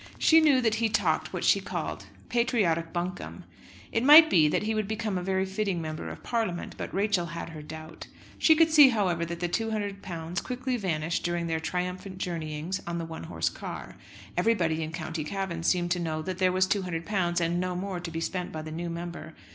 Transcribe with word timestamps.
She 0.17 0.41
knew 0.41 0.61
that 0.61 0.73
he 0.81 0.89
talked 0.89 1.31
what 1.31 1.43
she 1.43 1.59
called 1.61 2.05
patriotic 2.27 2.91
buncombe. 2.91 3.43
It 3.91 4.03
might 4.03 4.31
be 4.31 4.47
that 4.47 4.63
he 4.63 4.73
would 4.73 4.87
become 4.87 5.15
a 5.15 5.21
very 5.21 5.45
fitting 5.45 5.79
Member 5.79 6.09
of 6.09 6.23
Parliament, 6.23 6.73
but 6.75 6.91
Rachel 6.91 7.27
had 7.27 7.49
her 7.49 7.61
doubt. 7.61 8.07
She 8.39 8.55
could 8.55 8.71
see, 8.71 8.89
however, 8.89 9.25
that 9.25 9.41
the 9.41 9.47
£200 9.47 10.41
quickly 10.41 10.75
vanished 10.75 11.23
during 11.23 11.45
their 11.45 11.59
triumphant 11.59 12.17
journeyings 12.17 12.81
on 12.87 12.97
the 12.97 13.05
one 13.05 13.25
horse 13.25 13.49
car. 13.49 13.95
Everybody 14.35 14.81
in 14.81 14.91
County 14.91 15.23
Cavan 15.23 15.61
seemed 15.61 15.91
to 15.91 15.99
know 15.99 16.23
that 16.23 16.39
there 16.39 16.51
was 16.51 16.65
£200 16.65 17.39
and 17.39 17.59
no 17.59 17.75
more 17.75 17.99
to 17.99 18.09
be 18.09 18.19
spent 18.19 18.51
by 18.51 18.63
the 18.63 18.71
new 18.71 18.89
member. 18.89 19.35